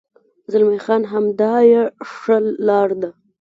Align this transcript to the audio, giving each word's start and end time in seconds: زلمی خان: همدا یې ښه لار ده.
زلمی 0.51 0.79
خان: 0.85 1.01
همدا 1.13 1.55
یې 1.71 1.81
ښه 2.15 2.37
لار 2.67 2.89
ده. 3.01 3.09